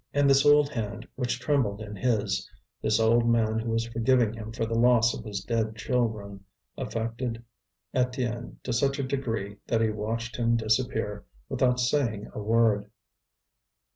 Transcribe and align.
And 0.15 0.27
this 0.27 0.47
old 0.47 0.67
hand 0.69 1.07
which 1.13 1.39
trembled 1.39 1.79
in 1.79 1.95
his, 1.95 2.49
this 2.81 2.99
old 2.99 3.29
man 3.29 3.59
who 3.59 3.69
was 3.69 3.85
forgiving 3.85 4.33
him 4.33 4.51
for 4.51 4.65
the 4.65 4.73
loss 4.73 5.13
of 5.15 5.23
his 5.23 5.41
dead 5.43 5.75
children, 5.75 6.43
affected 6.75 7.43
Étienne 7.93 8.55
to 8.63 8.73
such 8.73 8.97
a 8.97 9.03
degree 9.03 9.57
that 9.67 9.81
he 9.81 9.91
watched 9.91 10.37
him 10.37 10.57
disappear 10.57 11.25
without 11.51 11.79
saying 11.79 12.31
a 12.33 12.41
word. 12.41 12.89